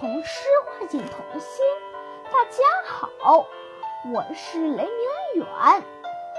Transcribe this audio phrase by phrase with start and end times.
[0.00, 1.66] 童诗唤醒童心。
[2.32, 3.48] 大家好，
[4.14, 5.82] 我是雷明远，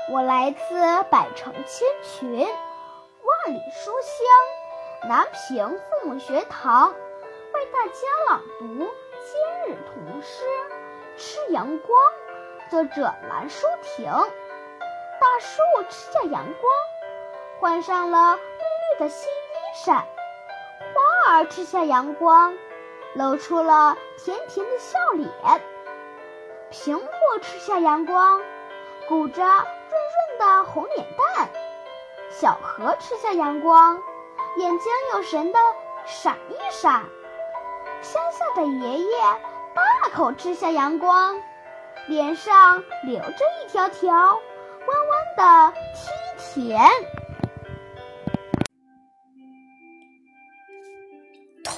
[0.09, 6.93] 我来自百城千群、万里书香南平父母学堂，
[7.53, 8.65] 为大家朗读
[9.25, 10.45] 今日童诗
[11.17, 11.99] 《吃阳光》，
[12.71, 14.09] 作者蓝舒婷。
[14.09, 16.71] 大树吃下阳光，
[17.59, 20.01] 换上了绿绿的新衣裳；
[20.93, 22.57] 花儿吃下阳光，
[23.13, 25.29] 露出了甜甜的笑脸。
[26.71, 28.41] 苹果吃下阳光，
[29.07, 31.47] 鼓着润润的红脸蛋；
[32.29, 34.01] 小河吃下阳光，
[34.57, 35.59] 眼睛有神的
[36.05, 37.03] 闪一闪。
[38.01, 39.19] 乡下的爷爷
[39.73, 41.41] 大口吃下阳光，
[42.07, 44.37] 脸上留着一条条弯
[44.87, 46.79] 弯的梯田。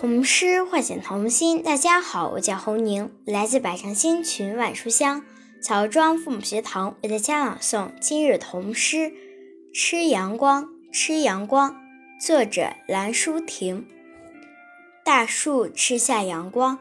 [0.01, 1.61] 童诗唤醒童心。
[1.61, 5.23] 大家好，我叫侯宁，来自百城千群万书香
[5.61, 8.97] 枣庄父母学堂，为大家朗诵今日童诗
[9.71, 10.66] 《吃阳光》。
[10.91, 11.80] 吃阳光，
[12.19, 13.85] 作者蓝舒婷。
[15.05, 16.80] 大树吃下阳光，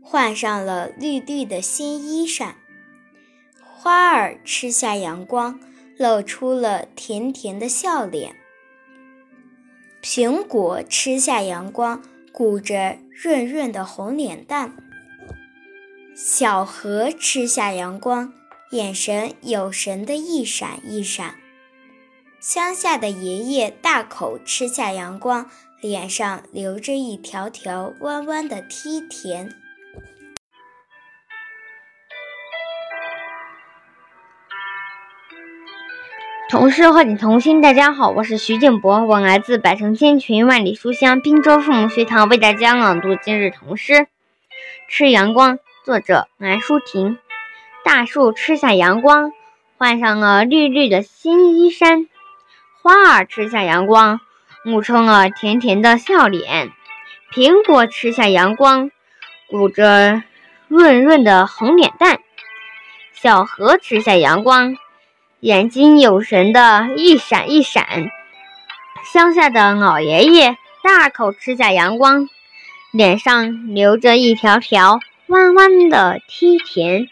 [0.00, 2.52] 换上了绿绿的新衣裳；
[3.60, 5.58] 花儿吃下阳光，
[5.98, 8.30] 露出了甜甜的笑脸；
[10.00, 12.00] 苹果吃下阳光。
[12.32, 14.74] 鼓着润润的红脸蛋，
[16.14, 18.32] 小河吃下阳光，
[18.70, 21.36] 眼神有神的一闪一闪。
[22.40, 25.48] 乡下的爷爷大口吃下阳光，
[25.80, 29.54] 脸上留着一条条弯弯的梯田。
[36.52, 43.94] 童诗唤醒童心，大家好，我是徐静博，我来自百城千群万里书香滨州父母学堂，为大家朗读今日童诗
[44.86, 47.16] 《吃阳光》，作者南舒婷。
[47.86, 49.32] 大树吃下阳光，
[49.78, 52.06] 换上了绿绿的新衣衫；
[52.82, 54.20] 花儿吃下阳光，
[54.62, 56.68] 露出了甜甜的笑脸；
[57.32, 58.90] 苹果吃下阳光，
[59.48, 60.22] 鼓着
[60.68, 62.18] 润润的红脸蛋；
[63.14, 64.76] 小河吃下阳光。
[65.42, 68.12] 眼睛有神的一闪一闪，
[69.12, 72.28] 乡下的老爷爷大口吃下阳光，
[72.92, 77.08] 脸上留着一条条弯弯的梯田。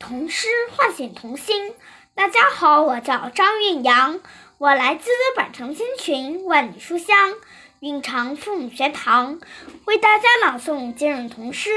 [0.00, 1.74] 童诗唤醒童心，
[2.16, 4.18] 大家好，我叫张韵阳，
[4.58, 7.34] 我来自百城千群万里书香
[7.78, 9.38] 蕴长父母学堂，
[9.84, 11.70] 为大家朗诵今日童诗。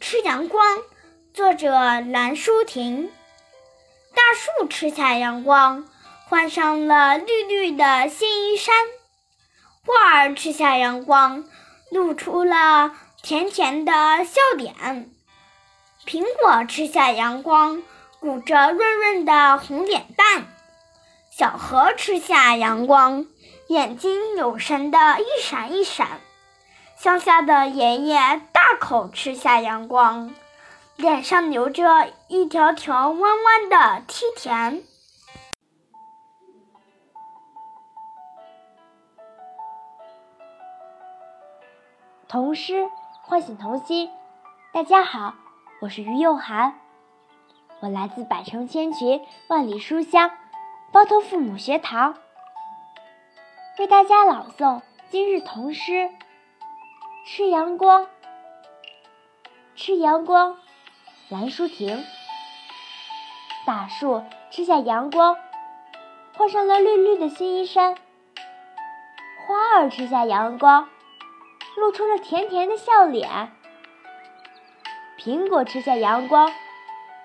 [0.00, 0.78] 吃阳光，
[1.34, 3.10] 作者蓝舒婷。
[4.14, 5.88] 大树吃下阳光，
[6.28, 8.74] 换上了绿绿的新衣衫；
[9.84, 11.44] 花儿吃下阳光，
[11.90, 12.92] 露出了
[13.22, 13.92] 甜甜的
[14.24, 14.72] 笑脸；
[16.06, 17.82] 苹果吃下阳光，
[18.20, 20.44] 鼓着润润的红脸蛋；
[21.36, 23.26] 小河吃下阳光，
[23.66, 26.20] 眼睛有神的一闪一闪。
[26.98, 28.18] 乡下的爷爷
[28.50, 30.34] 大口吃下阳光，
[30.96, 34.82] 脸上留着一条条弯弯的梯田。
[42.26, 42.90] 童诗
[43.22, 44.10] 唤醒童心，
[44.72, 45.34] 大家好，
[45.80, 46.80] 我是于幼涵，
[47.78, 50.32] 我来自百城千群万里书香
[50.90, 52.16] 包头父母学堂，
[53.78, 56.10] 为大家朗诵今日童诗。
[57.30, 58.06] 吃阳光，
[59.76, 60.56] 吃阳光，
[61.28, 62.02] 蓝舒婷。
[63.66, 65.36] 大树吃下阳光，
[66.38, 67.94] 换上了绿绿的新衣衫；
[69.46, 70.88] 花儿吃下阳光，
[71.76, 73.28] 露出了甜甜的笑脸；
[75.18, 76.50] 苹果吃下阳光，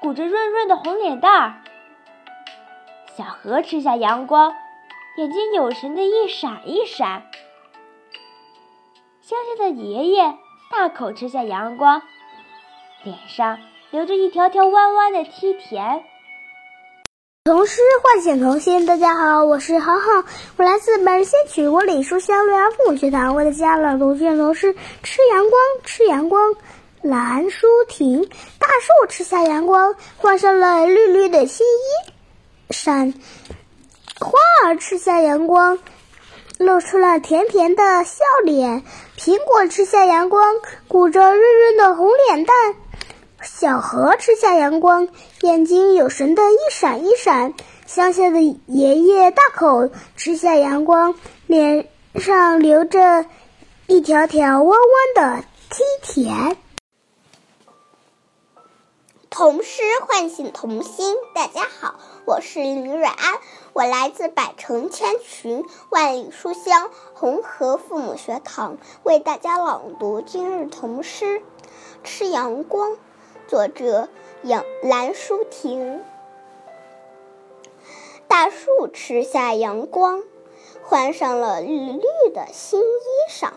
[0.02, 1.54] 鼓着润润的红脸蛋儿；
[3.16, 4.54] 小河吃下阳光，
[5.16, 7.24] 眼睛有神的一闪一闪。
[9.24, 10.38] 乡下的爷爷
[10.70, 12.02] 大口吃下阳光，
[13.04, 13.58] 脸上
[13.90, 16.04] 留着一条条弯弯的梯田。
[17.46, 20.26] 童诗唤醒童心，大家好，我是航航，
[20.58, 24.74] 我来自百人仙曲国李书香洛阳父母学堂，我的家朗读卷童诗
[25.04, 26.52] 《吃阳光，吃阳光》。
[27.02, 28.30] 蓝舒婷，
[28.60, 33.14] 大树吃下阳光，换上了绿绿的新衣衫；
[34.20, 34.34] 花
[34.66, 35.80] 儿吃下阳光。
[36.60, 38.84] 露出了甜甜的笑脸，
[39.24, 40.54] 苹果吃下阳光，
[40.90, 42.54] 鼓着润润的红脸蛋；
[43.42, 45.08] 小河吃下阳光，
[45.40, 47.54] 眼睛有神的一闪一闪；
[47.86, 51.16] 乡下的爷爷大口吃下阳光，
[51.48, 53.26] 脸上流着
[53.88, 56.58] 一条条弯弯的梯田。
[59.34, 61.96] 童诗唤醒童心，大家好，
[62.28, 63.40] 我是林蕊安，
[63.74, 71.40] 我来自百城千群万里书香红河父母学堂，为大家朗读今日童诗
[72.04, 72.92] 《吃阳光》，
[73.48, 74.08] 作者
[74.44, 76.04] 杨兰淑婷。
[78.28, 80.22] 大树吃下阳光，
[80.84, 83.50] 换上了绿绿的新衣裳；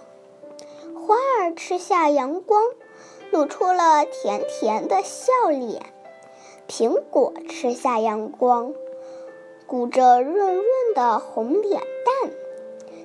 [1.07, 2.63] 花儿吃下阳光。
[3.31, 5.83] 露出了甜甜的笑脸，
[6.69, 8.73] 苹果吃下阳光，
[9.67, 10.65] 鼓着润润
[10.95, 12.31] 的红脸蛋；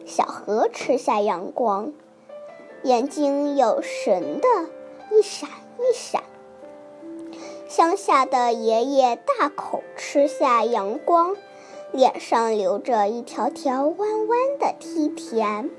[0.05, 1.91] 小河吃下阳光，
[2.83, 4.47] 眼睛有神的
[5.11, 6.21] 一闪一闪；
[7.67, 11.35] 乡下的爷爷大口吃下阳光，
[11.91, 15.69] 脸上留着一条条弯弯的梯田。